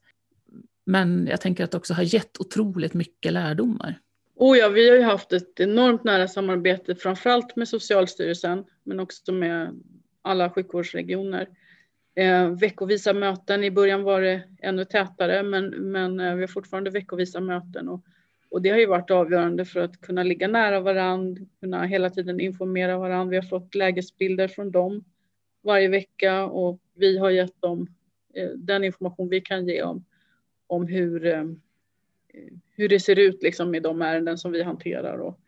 men 0.86 1.26
jag 1.26 1.40
tänker 1.40 1.64
att 1.64 1.70
det 1.70 1.76
också 1.76 1.94
har 1.94 2.14
gett 2.14 2.40
otroligt 2.40 2.94
mycket 2.94 3.32
lärdomar. 3.32 3.98
Oh 4.36 4.58
ja, 4.58 4.68
vi 4.68 4.88
har 4.88 4.96
ju 4.96 5.02
haft 5.02 5.32
ett 5.32 5.60
enormt 5.60 6.04
nära 6.04 6.28
samarbete, 6.28 6.94
framförallt 6.94 7.56
med 7.56 7.68
Socialstyrelsen, 7.68 8.64
men 8.84 9.00
också 9.00 9.32
med 9.32 9.82
alla 10.22 10.50
sjukvårdsregioner. 10.50 11.48
Eh, 12.16 12.48
veckovisa 12.48 13.12
möten, 13.12 13.64
i 13.64 13.70
början 13.70 14.02
var 14.02 14.20
det 14.20 14.42
ännu 14.62 14.84
tätare, 14.84 15.42
men, 15.42 15.66
men 15.66 16.20
eh, 16.20 16.34
vi 16.34 16.40
har 16.40 16.48
fortfarande 16.48 16.90
veckovisa 16.90 17.40
möten. 17.40 17.88
Och, 17.88 18.04
och 18.50 18.62
det 18.62 18.70
har 18.70 18.78
ju 18.78 18.86
varit 18.86 19.10
avgörande 19.10 19.64
för 19.64 19.80
att 19.80 20.00
kunna 20.00 20.22
ligga 20.22 20.48
nära 20.48 20.80
varandra, 20.80 21.42
kunna 21.60 21.84
hela 21.84 22.10
tiden 22.10 22.40
informera 22.40 22.98
varandra. 22.98 23.30
Vi 23.30 23.36
har 23.36 23.42
fått 23.42 23.74
lägesbilder 23.74 24.48
från 24.48 24.70
dem 24.70 25.04
varje 25.64 25.88
vecka 25.88 26.44
och 26.44 26.80
vi 26.94 27.18
har 27.18 27.30
gett 27.30 27.62
dem 27.62 27.86
eh, 28.34 28.48
den 28.48 28.84
information 28.84 29.28
vi 29.28 29.40
kan 29.40 29.66
ge 29.66 29.82
om, 29.82 30.04
om 30.66 30.86
hur, 30.86 31.26
eh, 31.26 31.44
hur 32.76 32.88
det 32.88 33.00
ser 33.00 33.18
ut 33.18 33.42
liksom 33.42 33.70
med 33.70 33.82
de 33.82 34.02
ärenden 34.02 34.38
som 34.38 34.52
vi 34.52 34.62
hanterar 34.62 35.18
och 35.18 35.40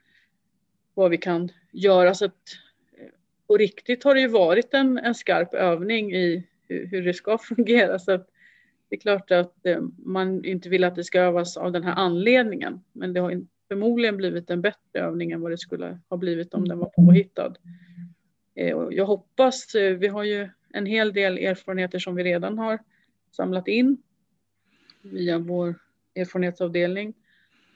vad 0.95 1.11
vi 1.11 1.19
kan 1.19 1.49
göra. 1.73 2.15
Så 2.15 2.25
att, 2.25 2.33
eh, 2.99 3.09
på 3.47 3.57
riktigt 3.57 4.05
har 4.05 4.15
det 4.15 4.21
ju 4.21 4.29
varit 4.29 4.75
en, 4.75 4.99
en 4.99 5.15
skarp 5.15 5.55
övning 5.55 6.13
i 6.13 6.47
hur, 6.69 6.87
hur 6.87 7.03
det 7.03 7.15
ska 7.15 7.39
fungera. 7.57 7.99
Så 7.99 8.13
att, 8.13 8.29
det 8.89 8.97
är 8.97 9.01
klart 9.01 9.31
att 9.31 9.67
man 9.99 10.45
inte 10.45 10.69
vill 10.69 10.85
att 10.85 10.95
det 10.95 11.05
ska 11.05 11.21
övas 11.21 11.57
av 11.57 11.73
den 11.73 11.85
här 11.85 11.95
anledningen, 11.95 12.81
men 12.93 13.13
det 13.13 13.21
har 13.21 13.43
förmodligen 13.69 14.17
blivit 14.17 14.51
en 14.51 14.63
bättre 14.63 15.01
övning 15.01 15.33
än 15.33 15.41
vad 15.41 15.51
det 15.51 15.59
skulle 15.59 15.99
ha 16.09 16.17
blivit 16.17 16.55
om 16.55 16.69
den 16.69 16.79
var 16.79 16.89
påhittad. 16.97 17.55
Eh, 18.57 18.89
jag 18.91 19.07
hoppas, 19.07 19.75
eh, 19.75 19.97
vi 19.97 20.09
har 20.09 20.25
ju 20.25 20.49
en 20.71 20.87
hel 20.87 21.13
del 21.13 21.39
erfarenheter 21.39 21.99
som 21.99 22.15
vi 22.15 22.25
redan 22.25 22.59
har 22.59 22.79
samlat 23.31 23.69
in 23.69 24.03
via 25.03 25.39
vår 25.39 25.75
erfarenhetsavdelning. 26.15 27.15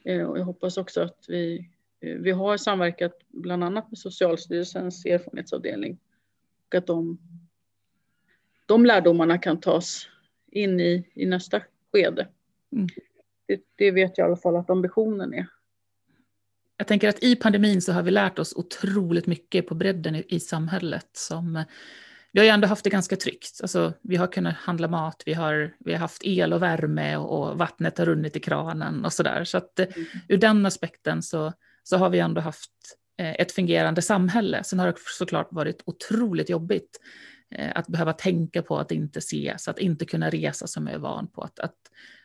Eh, 0.04 0.22
och 0.22 0.38
jag 0.38 0.44
hoppas 0.44 0.76
också 0.76 1.00
att 1.00 1.24
vi, 1.28 1.70
vi 2.00 2.30
har 2.30 2.56
samverkat 2.56 3.12
bland 3.28 3.64
annat 3.64 3.90
med 3.90 3.98
Socialstyrelsens 3.98 5.06
erfarenhetsavdelning 5.06 5.98
och 6.68 6.74
att 6.74 6.86
de, 6.86 7.18
de 8.66 8.86
lärdomarna 8.86 9.38
kan 9.38 9.60
tas 9.60 10.08
in 10.50 10.80
i, 10.80 11.08
i 11.14 11.26
nästa 11.26 11.62
skede. 11.92 12.28
Mm. 12.72 12.88
Det, 13.46 13.60
det 13.76 13.90
vet 13.90 14.18
jag 14.18 14.24
i 14.24 14.28
alla 14.28 14.36
fall 14.36 14.56
att 14.56 14.70
ambitionen 14.70 15.34
är 15.34 15.46
jag 16.80 16.86
tänker 16.86 17.08
att 17.08 17.22
i 17.22 17.36
pandemin 17.36 17.82
så 17.82 17.92
har 17.92 18.02
vi 18.02 18.10
lärt 18.10 18.38
oss 18.38 18.52
otroligt 18.56 19.26
mycket 19.26 19.66
på 19.66 19.74
bredden 19.74 20.14
i, 20.14 20.24
i 20.28 20.40
samhället. 20.40 21.08
Som, 21.12 21.64
vi 22.32 22.40
har 22.40 22.44
ju 22.44 22.50
ändå 22.50 22.68
haft 22.68 22.84
det 22.84 22.90
ganska 22.90 23.16
tryggt. 23.16 23.60
Alltså, 23.62 23.92
vi 24.02 24.16
har 24.16 24.26
kunnat 24.26 24.54
handla 24.54 24.88
mat, 24.88 25.22
vi 25.26 25.34
har, 25.34 25.74
vi 25.78 25.92
har 25.92 25.98
haft 25.98 26.24
el 26.24 26.52
och 26.52 26.62
värme 26.62 27.16
och, 27.16 27.50
och 27.50 27.58
vattnet 27.58 27.98
har 27.98 28.06
runnit 28.06 28.36
i 28.36 28.40
kranen 28.40 29.04
och 29.04 29.12
sådär. 29.12 29.44
Så 29.44 29.58
att 29.58 29.78
mm. 29.78 30.06
ur 30.28 30.36
den 30.38 30.66
aspekten 30.66 31.22
så, 31.22 31.52
så 31.82 31.96
har 31.96 32.10
vi 32.10 32.18
ändå 32.18 32.40
haft 32.40 32.72
eh, 33.18 33.34
ett 33.34 33.52
fungerande 33.52 34.02
samhälle. 34.02 34.64
Sen 34.64 34.78
har 34.78 34.86
det 34.86 34.94
såklart 35.18 35.48
varit 35.50 35.82
otroligt 35.84 36.50
jobbigt 36.50 37.00
eh, 37.54 37.70
att 37.74 37.86
behöva 37.86 38.12
tänka 38.12 38.62
på 38.62 38.78
att 38.78 38.92
inte 38.92 39.18
ses, 39.18 39.68
att 39.68 39.78
inte 39.78 40.04
kunna 40.04 40.30
resa 40.30 40.66
som 40.66 40.86
jag 40.86 40.94
är 40.94 40.98
van 40.98 41.30
på, 41.30 41.42
att, 41.42 41.58
att, 41.58 41.76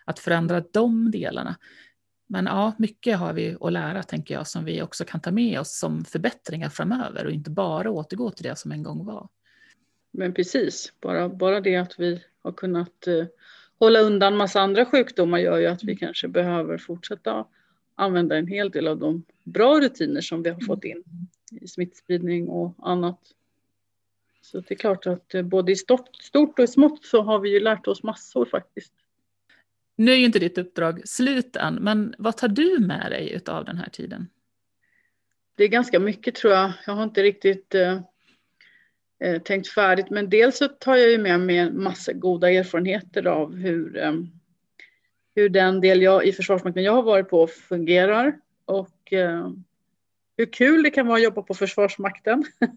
att 0.05 0.19
förändra 0.19 0.63
de 0.73 1.11
delarna. 1.11 1.55
Men 2.27 2.45
ja, 2.45 2.73
mycket 2.77 3.17
har 3.17 3.33
vi 3.33 3.57
att 3.61 3.73
lära, 3.73 4.03
tänker 4.03 4.33
jag, 4.33 4.47
som 4.47 4.65
vi 4.65 4.81
också 4.81 5.05
kan 5.05 5.21
ta 5.21 5.31
med 5.31 5.59
oss 5.59 5.79
som 5.79 6.05
förbättringar 6.05 6.69
framöver 6.69 7.25
och 7.25 7.31
inte 7.31 7.49
bara 7.49 7.91
återgå 7.91 8.31
till 8.31 8.43
det 8.43 8.55
som 8.55 8.71
en 8.71 8.83
gång 8.83 9.05
var. 9.05 9.27
Men 10.11 10.33
precis, 10.33 10.93
bara, 11.01 11.29
bara 11.29 11.61
det 11.61 11.75
att 11.75 11.99
vi 11.99 12.23
har 12.41 12.51
kunnat 12.51 13.07
uh, 13.07 13.25
hålla 13.79 13.99
undan 13.99 14.37
massa 14.37 14.61
andra 14.61 14.85
sjukdomar 14.85 15.37
gör 15.37 15.57
ju 15.57 15.65
att 15.65 15.83
vi 15.83 15.91
mm. 15.91 15.97
kanske 15.97 16.27
behöver 16.27 16.77
fortsätta 16.77 17.45
använda 17.95 18.37
en 18.37 18.47
hel 18.47 18.71
del 18.71 18.87
av 18.87 18.97
de 18.97 19.23
bra 19.43 19.79
rutiner 19.79 20.21
som 20.21 20.43
vi 20.43 20.49
har 20.49 20.59
fått 20.59 20.83
in 20.83 21.03
i 21.61 21.67
smittspridning 21.67 22.49
och 22.49 22.75
annat. 22.77 23.19
Så 24.41 24.59
det 24.59 24.71
är 24.71 24.75
klart 24.75 25.07
att 25.07 25.35
uh, 25.35 25.41
både 25.41 25.71
i 25.71 25.75
stort, 25.75 26.15
stort 26.15 26.59
och 26.59 26.65
i 26.65 26.67
smått 26.67 27.05
så 27.05 27.21
har 27.21 27.39
vi 27.39 27.49
ju 27.49 27.59
lärt 27.59 27.87
oss 27.87 28.03
massor 28.03 28.45
faktiskt. 28.45 28.93
Nu 29.95 30.11
är 30.11 30.15
ju 30.15 30.25
inte 30.25 30.39
ditt 30.39 30.57
uppdrag 30.57 31.07
slut 31.07 31.55
än, 31.55 31.75
men 31.75 32.15
vad 32.17 32.37
tar 32.37 32.47
du 32.47 32.79
med 32.79 33.11
dig 33.11 33.41
av 33.47 33.65
den 33.65 33.77
här 33.77 33.89
tiden? 33.89 34.27
Det 35.55 35.63
är 35.63 35.67
ganska 35.67 35.99
mycket 35.99 36.35
tror 36.35 36.53
jag. 36.53 36.71
Jag 36.85 36.93
har 36.93 37.03
inte 37.03 37.23
riktigt 37.23 37.75
eh, 37.75 38.01
eh, 39.19 39.41
tänkt 39.41 39.67
färdigt, 39.67 40.09
men 40.09 40.29
dels 40.29 40.57
så 40.57 40.67
tar 40.67 40.95
jag 40.95 41.09
ju 41.09 41.17
med 41.17 41.39
mig 41.39 41.57
en 41.57 41.83
massa 41.83 42.13
goda 42.13 42.51
erfarenheter 42.51 43.27
av 43.27 43.55
hur, 43.55 43.97
eh, 43.97 44.13
hur 45.35 45.49
den 45.49 45.81
del 45.81 46.01
jag, 46.01 46.25
i 46.25 46.31
Försvarsmakten 46.31 46.83
jag 46.83 46.93
har 46.93 47.03
varit 47.03 47.29
på 47.29 47.47
fungerar 47.47 48.39
och 48.65 49.13
eh, 49.13 49.49
hur 50.37 50.45
kul 50.45 50.83
det 50.83 50.89
kan 50.89 51.07
vara 51.07 51.17
att 51.17 51.23
jobba 51.23 51.41
på 51.41 51.53
Försvarsmakten. 51.53 52.43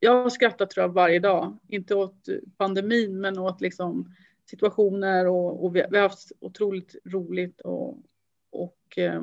jag 0.00 0.22
har 0.22 0.30
skrattat 0.30 0.70
tror 0.70 0.86
jag 0.86 0.92
varje 0.92 1.18
dag, 1.18 1.58
inte 1.68 1.94
åt 1.94 2.28
eh, 2.28 2.34
pandemin 2.56 3.20
men 3.20 3.38
åt 3.38 3.60
liksom 3.60 4.14
situationer 4.52 5.26
och, 5.26 5.64
och 5.64 5.76
vi, 5.76 5.84
vi, 5.90 5.96
har 5.96 6.08
haft 6.08 6.32
otroligt 6.40 6.96
roligt 7.04 7.60
och, 7.60 7.98
och 8.50 8.98
eh, 8.98 9.22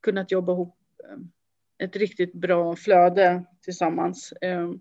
kunnat 0.00 0.30
jobba 0.30 0.52
ihop 0.52 0.76
ehm, 1.10 1.30
ett 1.78 1.96
riktigt 1.96 2.32
bra 2.32 2.76
flöde 2.76 3.44
tillsammans. 3.60 4.32
Eh, 4.32 4.72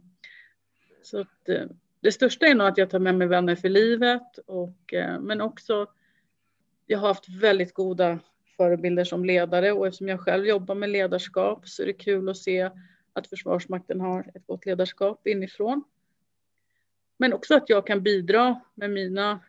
så 1.04 1.22
att, 1.22 1.50
eh, 1.50 1.66
det 2.00 2.12
största 2.12 2.46
är 2.46 2.56
nog 2.56 2.68
att 2.68 2.78
jag 2.78 2.90
tar 2.90 3.00
med 3.00 3.16
mig 3.16 3.28
vänner 3.28 3.56
för 3.56 3.70
livet 3.70 4.38
och, 4.46 4.94
eh, 4.94 5.20
men 5.20 5.42
också 5.42 5.88
jag 6.86 7.00
har 7.00 7.08
haft 7.08 7.30
väldigt 7.30 7.74
goda 7.74 8.20
förebilder 8.58 9.04
som 9.04 9.26
ledare 9.26 9.72
och 9.72 9.88
eftersom 9.88 10.08
jag 10.08 10.20
själv 10.20 10.46
jobbar 10.46 10.76
med 10.76 10.90
ledarskap 10.90 11.68
så 11.68 11.82
är 11.82 11.88
det 11.88 11.94
kul 11.94 12.30
att 12.30 12.38
se 12.38 12.70
att 13.14 13.28
Försvarsmakten 13.28 14.02
har 14.02 14.32
ett 14.36 14.48
gott 14.48 14.66
ledarskap 14.66 15.28
inifrån. 15.28 15.84
Men 17.18 17.34
också 17.34 17.56
att 17.56 17.70
jag 17.70 17.88
kan 17.88 18.04
bidra 18.04 18.62
med 18.76 18.92
mina 18.92 19.40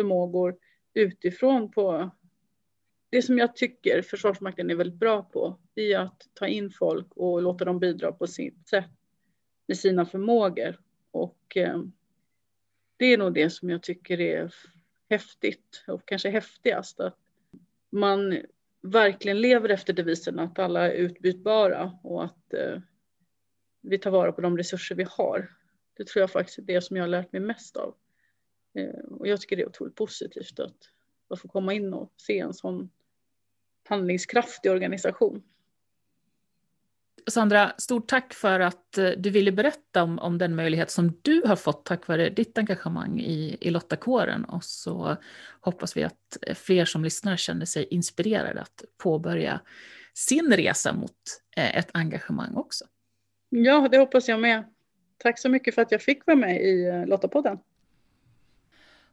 förmågor 0.00 0.56
utifrån 0.94 1.70
på 1.70 2.10
det 3.10 3.22
som 3.22 3.38
jag 3.38 3.56
tycker 3.56 4.02
Försvarsmakten 4.02 4.70
är 4.70 4.74
väldigt 4.74 4.98
bra 4.98 5.22
på, 5.22 5.58
i 5.74 5.94
att 5.94 6.28
ta 6.34 6.46
in 6.46 6.70
folk 6.70 7.06
och 7.10 7.42
låta 7.42 7.64
dem 7.64 7.78
bidra 7.78 8.12
på 8.12 8.26
sitt 8.26 8.68
sätt 8.68 8.90
med 9.68 9.78
sina 9.78 10.06
förmågor. 10.06 10.80
Och 11.10 11.56
eh, 11.56 11.82
det 12.96 13.04
är 13.04 13.18
nog 13.18 13.34
det 13.34 13.50
som 13.50 13.70
jag 13.70 13.82
tycker 13.82 14.20
är 14.20 14.54
häftigt 15.10 15.84
och 15.86 16.08
kanske 16.08 16.30
häftigast. 16.30 17.00
Att 17.00 17.18
man 17.90 18.38
verkligen 18.82 19.40
lever 19.40 19.68
efter 19.68 19.92
devisen 19.92 20.38
att 20.38 20.58
alla 20.58 20.92
är 20.92 20.94
utbytbara 20.94 21.98
och 22.02 22.24
att 22.24 22.54
eh, 22.54 22.80
vi 23.80 23.98
tar 23.98 24.10
vara 24.10 24.32
på 24.32 24.40
de 24.40 24.56
resurser 24.56 24.94
vi 24.94 25.06
har. 25.08 25.50
Det 25.96 26.06
tror 26.06 26.20
jag 26.20 26.30
faktiskt 26.30 26.58
är 26.58 26.62
det 26.62 26.80
som 26.80 26.96
jag 26.96 27.04
har 27.04 27.08
lärt 27.08 27.32
mig 27.32 27.40
mest 27.42 27.76
av. 27.76 27.94
Eh, 28.74 29.04
och 29.10 29.28
jag 29.28 29.40
tycker 29.40 29.56
det 29.56 29.62
är 29.62 29.68
otroligt 29.68 29.94
positivt 29.94 30.60
att, 30.60 30.76
att 31.28 31.40
få 31.40 31.48
komma 31.48 31.74
in 31.74 31.94
och 31.94 32.12
se 32.16 32.38
en 32.38 32.54
sån 32.54 32.90
handlingskraftig 33.88 34.70
organisation. 34.70 35.42
Sandra, 37.26 37.72
stort 37.78 38.08
tack 38.08 38.34
för 38.34 38.60
att 38.60 38.98
eh, 38.98 39.10
du 39.10 39.30
ville 39.30 39.52
berätta 39.52 40.02
om, 40.02 40.18
om 40.18 40.38
den 40.38 40.54
möjlighet 40.54 40.90
som 40.90 41.18
du 41.22 41.42
har 41.46 41.56
fått 41.56 41.84
tack 41.84 42.06
vare 42.06 42.30
ditt 42.30 42.58
engagemang 42.58 43.20
i, 43.20 43.56
i 43.60 43.70
Lottakåren. 43.70 44.44
Och 44.44 44.64
så 44.64 45.16
hoppas 45.60 45.96
vi 45.96 46.02
att 46.02 46.36
fler 46.54 46.84
som 46.84 47.04
lyssnar 47.04 47.36
känner 47.36 47.66
sig 47.66 47.84
inspirerade 47.90 48.60
att 48.60 48.84
påbörja 48.96 49.60
sin 50.14 50.52
resa 50.52 50.92
mot 50.92 51.16
eh, 51.56 51.78
ett 51.78 51.90
engagemang 51.92 52.54
också. 52.54 52.84
Ja, 53.48 53.88
det 53.90 53.98
hoppas 53.98 54.28
jag 54.28 54.40
med. 54.40 54.64
Tack 55.18 55.38
så 55.38 55.48
mycket 55.48 55.74
för 55.74 55.82
att 55.82 55.92
jag 55.92 56.02
fick 56.02 56.26
vara 56.26 56.36
med 56.36 56.62
i 56.62 56.86
eh, 56.86 57.06
Lottapodden. 57.06 57.58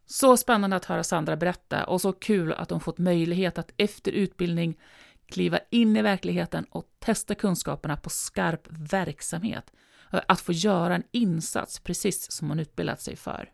Så 0.09 0.37
spännande 0.37 0.75
att 0.75 0.85
höra 0.85 1.03
Sandra 1.03 1.35
berätta 1.35 1.83
och 1.83 2.01
så 2.01 2.13
kul 2.13 2.53
att 2.53 2.71
hon 2.71 2.79
fått 2.79 2.97
möjlighet 2.97 3.57
att 3.57 3.71
efter 3.77 4.11
utbildning 4.11 4.79
kliva 5.25 5.59
in 5.69 5.95
i 5.97 6.01
verkligheten 6.01 6.65
och 6.69 6.85
testa 6.99 7.35
kunskaperna 7.35 7.97
på 7.97 8.09
skarp 8.09 8.67
verksamhet. 8.69 9.71
Att 10.09 10.41
få 10.41 10.51
göra 10.51 10.95
en 10.95 11.03
insats 11.11 11.79
precis 11.79 12.31
som 12.31 12.49
hon 12.49 12.59
utbildat 12.59 13.01
sig 13.01 13.15
för. 13.15 13.51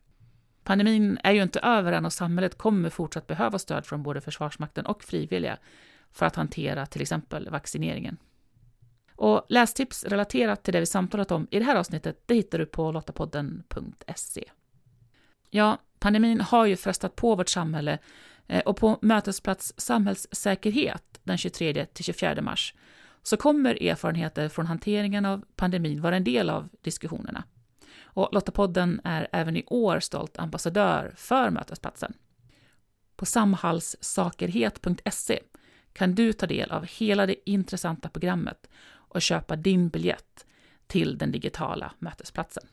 Pandemin 0.64 1.18
är 1.24 1.32
ju 1.32 1.42
inte 1.42 1.60
över 1.60 1.92
än 1.92 2.04
och 2.04 2.12
samhället 2.12 2.58
kommer 2.58 2.90
fortsatt 2.90 3.26
behöva 3.26 3.58
stöd 3.58 3.86
från 3.86 4.02
både 4.02 4.20
Försvarsmakten 4.20 4.86
och 4.86 5.04
frivilliga 5.04 5.58
för 6.10 6.26
att 6.26 6.36
hantera 6.36 6.86
till 6.86 7.02
exempel 7.02 7.50
vaccineringen. 7.50 8.16
Och 9.16 9.46
lästips 9.48 10.04
relaterat 10.04 10.62
till 10.62 10.72
det 10.72 10.80
vi 10.80 10.86
samtalat 10.86 11.30
om 11.30 11.48
i 11.50 11.58
det 11.58 11.64
här 11.64 11.76
avsnittet 11.76 12.22
det 12.26 12.34
hittar 12.34 12.58
du 12.58 12.66
på 12.66 12.92
lottapodden.se. 12.92 14.44
Ja, 15.50 15.78
pandemin 16.04 16.40
har 16.40 16.66
ju 16.66 16.76
frestat 16.76 17.16
på 17.16 17.34
vårt 17.34 17.48
samhälle 17.48 17.98
eh, 18.46 18.60
och 18.60 18.76
på 18.76 18.98
Mötesplats 19.02 19.74
samhällssäkerhet 19.76 21.20
den 21.22 21.36
23-24 21.36 22.40
mars 22.40 22.74
så 23.22 23.36
kommer 23.36 23.82
erfarenheter 23.82 24.48
från 24.48 24.66
hanteringen 24.66 25.26
av 25.26 25.44
pandemin 25.56 26.00
vara 26.00 26.16
en 26.16 26.24
del 26.24 26.50
av 26.50 26.68
diskussionerna. 26.82 27.44
Och 28.02 28.28
Lottapodden 28.32 29.00
är 29.04 29.28
även 29.32 29.56
i 29.56 29.64
år 29.66 30.00
stolt 30.00 30.38
ambassadör 30.38 31.14
för 31.16 31.50
Mötesplatsen. 31.50 32.12
På 33.16 33.26
samhallssakerhet.se 33.26 35.40
kan 35.92 36.14
du 36.14 36.32
ta 36.32 36.46
del 36.46 36.70
av 36.70 36.86
hela 36.86 37.26
det 37.26 37.50
intressanta 37.50 38.08
programmet 38.08 38.70
och 38.90 39.22
köpa 39.22 39.56
din 39.56 39.88
biljett 39.88 40.46
till 40.86 41.18
den 41.18 41.32
digitala 41.32 41.92
mötesplatsen. 41.98 42.64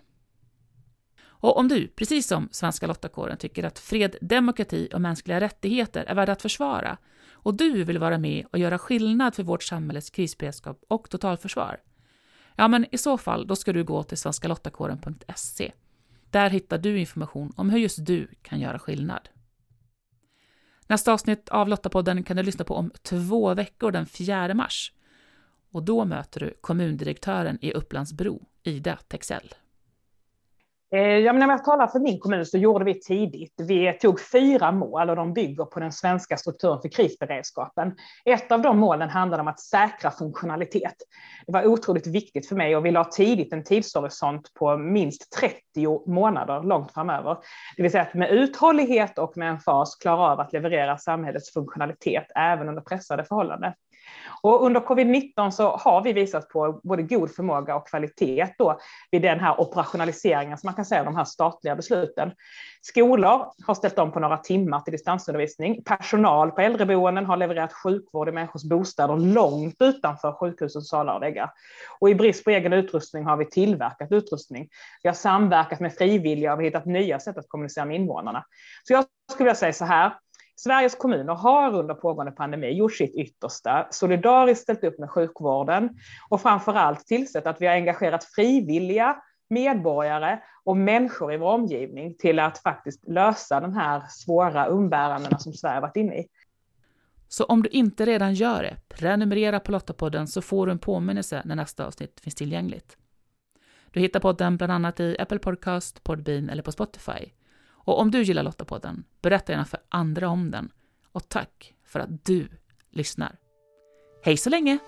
Och 1.42 1.58
om 1.58 1.68
du, 1.68 1.88
precis 1.88 2.28
som 2.28 2.50
Svenska 2.52 2.88
Lottakåren, 2.88 3.38
tycker 3.38 3.64
att 3.64 3.80
fred, 3.80 4.16
demokrati 4.22 4.90
och 4.94 5.02
mänskliga 5.02 5.40
rättigheter 5.40 6.04
är 6.04 6.16
värda 6.16 6.32
att 6.32 6.42
försvara 6.42 6.98
och 7.44 7.54
du 7.54 7.84
vill 7.84 8.00
vara 8.00 8.18
med 8.18 8.46
och 8.52 8.60
göra 8.60 8.78
skillnad 8.78 9.36
för 9.36 9.44
vårt 9.44 9.64
samhälles 9.64 10.10
krisberedskap 10.10 10.84
och 10.88 11.10
totalförsvar, 11.10 11.80
ja 12.56 12.68
men 12.68 12.86
i 12.92 12.98
så 12.98 13.18
fall 13.18 13.48
då 13.48 13.56
ska 13.56 13.74
du 13.74 13.84
gå 13.84 14.04
till 14.04 14.18
svenskalottakåren.se. 14.18 15.72
Där 16.30 16.50
hittar 16.50 16.78
du 16.78 17.00
information 17.00 17.54
om 17.56 17.70
hur 17.70 17.80
just 17.80 18.06
du 18.06 18.28
kan 18.42 18.60
göra 18.60 18.80
skillnad. 18.80 19.30
Nästa 20.88 21.14
avsnitt 21.14 21.50
av 21.50 21.68
Lottapodden 21.68 22.24
kan 22.24 22.38
du 22.38 22.44
lyssna 22.44 22.66
på 22.66 22.76
om 22.76 22.92
två 23.02 23.54
veckor 23.54 23.92
den 23.92 24.06
4 24.06 24.54
mars. 24.54 24.94
Och 25.72 25.84
då 25.84 26.06
möter 26.06 26.40
du 26.40 26.54
kommundirektören 26.62 27.58
i 27.62 27.74
Upplandsbro, 27.74 28.46
Ida 28.64 28.96
Texell. 29.08 29.54
Eh, 30.96 31.02
ja, 31.02 31.34
men 31.34 31.40
när 31.40 31.56
jag 31.56 31.66
talar 31.66 31.88
för 31.88 32.00
min 32.00 32.20
kommun 32.20 32.46
så 32.46 32.58
gjorde 32.58 32.86
vi 32.86 33.00
tidigt. 33.00 33.54
Vi 33.58 33.94
tog 33.94 34.22
fyra 34.22 34.72
mål 34.72 35.10
och 35.10 35.16
de 35.16 35.34
bygger 35.34 35.66
på 35.66 35.80
den 35.80 35.92
svenska 35.92 36.38
strukturen 36.38 36.82
för 36.82 36.90
krisberedskapen. 36.90 37.96
Ett 38.26 38.52
av 38.52 38.62
de 38.62 38.78
målen 38.78 39.10
handlade 39.10 39.42
om 39.42 39.48
att 39.48 39.60
säkra 39.60 40.12
funktionalitet. 40.12 40.96
Det 41.46 41.52
var 41.52 41.66
otroligt 41.66 42.08
viktigt 42.08 42.48
för 42.48 42.56
mig 42.56 42.76
och 42.76 42.86
vi 42.86 42.92
la 42.92 43.04
tidigt 43.04 43.54
en 43.54 43.64
tidshorisont 43.64 44.54
på 44.54 44.78
minst 44.78 45.32
30 45.32 46.10
månader 46.10 46.64
långt 46.64 46.92
framöver. 46.92 47.38
Det 47.78 47.84
vill 47.84 47.92
säga 47.92 48.04
att 48.04 48.14
med 48.14 48.32
uthållighet 48.32 49.18
och 49.18 49.38
med 49.38 49.50
en 49.50 49.60
fas 49.60 49.96
klara 49.96 50.32
av 50.32 50.40
att 50.40 50.54
leverera 50.54 50.98
samhällets 50.98 51.54
funktionalitet 51.54 52.26
även 52.36 52.70
under 52.70 52.82
pressade 52.82 53.24
förhållanden. 53.24 53.74
Och 54.42 54.66
under 54.66 54.82
covid-19 54.82 55.52
så 55.52 55.70
har 55.70 56.02
vi 56.04 56.14
visat 56.14 56.50
på 56.50 56.80
både 56.84 57.04
god 57.04 57.36
förmåga 57.36 57.76
och 57.76 57.88
kvalitet 57.88 58.48
då 58.58 58.80
vid 59.12 59.22
den 59.22 59.40
här 59.40 59.62
operationaliseringen 59.62 60.58
som 60.58 60.68
man 60.68 60.74
kan 60.74 60.86
säga 60.86 61.04
de 61.04 61.16
här 61.16 61.24
statliga 61.24 61.76
besluten. 61.76 62.32
Skolor 62.82 63.46
har 63.68 63.74
ställt 63.74 64.00
om 64.00 64.12
på 64.12 64.20
några 64.20 64.38
timmar 64.38 64.80
till 64.80 64.92
distansundervisning. 64.92 65.84
Personal 65.84 66.52
på 66.52 66.62
äldreboenden 66.62 67.26
har 67.26 67.38
levererat 67.38 67.74
sjukvård 67.74 68.30
i 68.30 68.32
människors 68.32 68.64
bostäder 68.64 69.18
långt 69.18 69.76
utanför 69.80 70.32
sjukhusens 70.32 70.90
salar 70.90 71.16
och 71.16 71.22
väggar. 71.22 71.52
Och 72.00 72.10
i 72.10 72.16
brist 72.16 72.44
på 72.44 72.50
egen 72.50 72.74
utrustning 72.74 73.26
har 73.26 73.38
vi 73.38 73.46
tillverkat 73.46 74.12
utrustning. 74.12 74.70
Vi 75.04 75.10
har 75.10 75.14
samverkat 75.14 75.80
med 75.80 75.94
frivilliga 75.94 76.54
och 76.54 76.60
vi 76.60 76.64
har 76.64 76.70
hittat 76.70 76.86
nya 76.86 77.20
sätt 77.20 77.38
att 77.38 77.50
kommunicera 77.50 77.86
med 77.86 77.96
invånarna. 77.96 78.46
Så 78.84 78.94
jag 78.94 79.06
skulle 79.32 79.46
vilja 79.46 79.56
säga 79.56 79.74
så 79.74 79.86
här, 79.86 80.14
Sveriges 80.64 80.96
kommuner 80.96 81.34
har 81.34 81.76
under 81.76 81.94
pågående 81.94 82.32
pandemi 82.32 82.72
gjort 82.72 82.94
sitt 82.94 83.16
yttersta, 83.16 83.88
solidariskt 83.92 84.64
ställt 84.64 84.84
upp 84.84 85.00
med 85.00 85.10
sjukvården 85.10 85.90
och 86.30 86.42
framför 86.42 86.74
allt 86.74 87.08
tillsett 87.08 87.48
att 87.48 87.62
vi 87.62 87.68
har 87.68 87.74
engagerat 87.74 88.24
frivilliga 88.24 89.16
medborgare 89.50 90.40
och 90.64 90.78
människor 90.78 91.34
i 91.34 91.38
vår 91.38 91.52
omgivning 91.52 92.16
till 92.16 92.40
att 92.40 92.58
faktiskt 92.58 93.08
lösa 93.08 93.60
de 93.60 93.74
här 93.74 94.04
svåra 94.10 94.66
umbärandena 94.66 95.40
som 95.40 95.54
Sverige 95.54 95.82
varit 95.82 95.96
inne 95.98 96.16
i. 96.16 96.28
Så 97.28 97.44
om 97.44 97.64
du 97.64 97.70
inte 97.70 98.06
redan 98.06 98.34
gör 98.34 98.64
det, 98.64 98.78
prenumerera 98.90 99.60
på 99.60 99.72
Lottapodden 99.72 100.28
så 100.28 100.42
får 100.42 100.66
du 100.66 100.72
en 100.72 100.80
påminnelse 100.80 101.42
när 101.46 101.56
nästa 101.56 101.86
avsnitt 101.86 102.20
finns 102.20 102.36
tillgängligt. 102.36 102.98
Du 103.92 104.00
hittar 104.00 104.20
podden 104.20 104.58
bland 104.58 104.72
annat 104.72 105.00
i 105.00 105.16
Apple 105.20 105.40
Podcast, 105.40 106.04
Podbean 106.04 106.50
eller 106.50 106.64
på 106.64 106.72
Spotify. 106.72 107.32
Och 107.84 108.00
om 108.00 108.12
du 108.12 108.24
gillar 108.24 108.44
Lottapodden, 108.44 109.04
berätta 109.22 109.52
gärna 109.52 109.66
för 109.66 109.80
andra 109.90 110.30
om 110.30 110.52
den. 110.52 110.72
Och 111.12 111.30
tack 111.30 111.74
för 111.86 112.00
att 112.00 112.26
du 112.26 112.48
lyssnar. 112.92 113.38
Hej 114.24 114.38
så 114.38 114.50
länge! 114.50 114.80